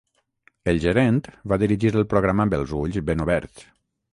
El 0.73 0.79
gerent 0.85 1.19
va 1.53 1.59
dirigir 1.65 1.91
el 1.93 2.07
programa 2.15 2.47
amb 2.49 2.59
els 2.61 2.75
ulls 2.81 2.99
ben 3.11 3.23
oberts. 3.29 3.71